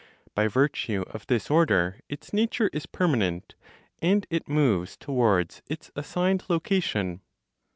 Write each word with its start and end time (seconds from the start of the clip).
By 0.33 0.47
virtue 0.47 1.03
of 1.09 1.27
this 1.27 1.51
order 1.51 1.99
its 2.09 2.33
nature 2.33 2.71
is 2.73 2.87
permanent, 2.87 3.53
and 4.01 4.25
it 4.31 4.49
moves 4.49 4.97
towards 4.97 5.61
its 5.67 5.91
assigned 5.95 6.43
location. 6.49 7.21